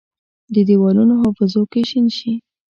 د 0.53 0.55
دیوالونو 0.69 1.13
حافظو 1.21 1.61
کې 1.71 1.81
شین 1.89 2.05
شي، 2.17 2.33